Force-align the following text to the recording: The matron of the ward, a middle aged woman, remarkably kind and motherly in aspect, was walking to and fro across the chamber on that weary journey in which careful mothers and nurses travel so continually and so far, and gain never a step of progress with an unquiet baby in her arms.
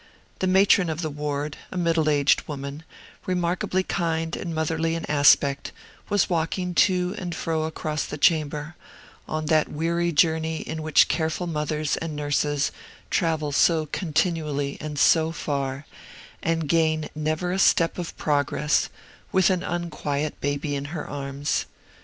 The 0.39 0.47
matron 0.47 0.89
of 0.89 1.03
the 1.03 1.11
ward, 1.11 1.57
a 1.71 1.77
middle 1.77 2.09
aged 2.09 2.47
woman, 2.47 2.81
remarkably 3.27 3.83
kind 3.83 4.35
and 4.35 4.51
motherly 4.55 4.95
in 4.95 5.05
aspect, 5.05 5.71
was 6.09 6.27
walking 6.27 6.73
to 6.73 7.13
and 7.19 7.35
fro 7.35 7.65
across 7.65 8.03
the 8.05 8.17
chamber 8.17 8.75
on 9.27 9.45
that 9.45 9.69
weary 9.69 10.11
journey 10.11 10.61
in 10.61 10.81
which 10.81 11.07
careful 11.07 11.45
mothers 11.45 11.97
and 11.97 12.15
nurses 12.15 12.71
travel 13.11 13.51
so 13.51 13.85
continually 13.91 14.75
and 14.81 14.97
so 14.97 15.31
far, 15.31 15.85
and 16.41 16.67
gain 16.67 17.07
never 17.13 17.51
a 17.51 17.59
step 17.59 17.99
of 17.99 18.17
progress 18.17 18.89
with 19.31 19.51
an 19.51 19.61
unquiet 19.61 20.41
baby 20.41 20.73
in 20.75 20.85
her 20.85 21.07
arms. 21.07 21.67